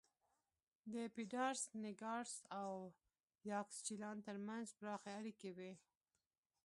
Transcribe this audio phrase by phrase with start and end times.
[0.93, 2.71] د پېډراس نېګراس او
[3.51, 5.73] یاکسچیلان ترمنځ پراخې اړیکې وې